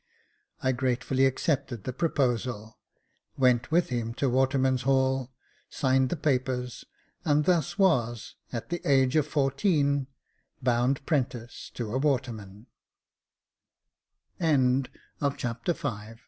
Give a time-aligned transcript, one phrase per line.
[0.63, 2.79] I gratefully accepted the proposal,
[3.37, 5.31] went with him to Water men's Hall,
[5.69, 6.85] signed the papers,
[7.23, 10.07] and thus was, at the age of fourteen,"
[10.63, 12.65] Bound ^prentice to a waterman